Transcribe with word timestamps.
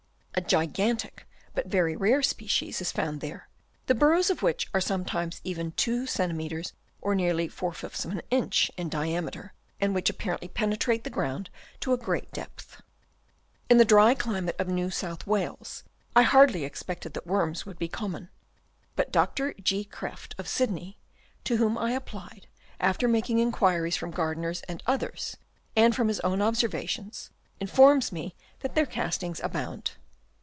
A 0.33 0.41
gigantic 0.43 1.27
but 1.53 1.67
very 1.67 1.95
rare 1.95 2.23
species 2.23 2.81
is 2.81 2.91
found 2.91 3.19
there, 3.21 3.47
the 3.85 3.93
burrows 3.93 4.29
of 4.31 4.41
which 4.41 4.69
are 4.73 4.81
sometimes 4.81 5.39
even 5.43 5.73
two 5.73 6.07
centimeters 6.07 6.73
or 7.01 7.13
nearly 7.13 7.45
f 7.47 7.61
of 7.83 8.05
an 8.05 8.21
inch 8.31 8.71
in 8.77 8.87
diameter, 8.89 9.53
and 9.79 9.93
which 9.93 10.09
apparently 10.09 10.47
penetrate 10.47 11.03
the 11.03 11.09
ground 11.11 11.49
to 11.81 11.93
a 11.93 11.97
great 11.97 12.31
depth, 12.31 12.81
In 13.69 13.77
the 13.77 13.85
dry 13.85 14.15
climate 14.15 14.55
of 14.57 14.67
New 14.69 14.89
South 14.89 15.27
Wales, 15.27 15.83
I 16.15 16.23
hardly 16.23 16.63
expected 16.63 17.13
that 17.13 17.27
worms 17.27 17.65
would 17.65 17.77
be 17.77 17.89
com 17.89 18.13
mon; 18.13 18.29
but 18.95 19.11
Dr. 19.11 19.53
G. 19.61 19.85
Krefft 19.89 20.33
of 20.39 20.47
Sydney, 20.47 20.97
to 21.43 21.57
whom 21.57 21.77
I 21.77 21.91
applied, 21.91 22.47
after 22.79 23.07
making 23.07 23.39
enquiries 23.39 23.97
from 23.97 24.11
gardeners 24.11 24.61
and 24.63 24.81
others, 24.87 25.37
and 25.75 25.93
from 25.95 26.07
his 26.07 26.21
own 26.21 26.41
observations, 26.41 27.29
informs 27.59 28.11
me 28.11 28.33
that 28.61 28.75
their 28.75 28.87
castings 28.87 29.39
abound. 29.43 29.91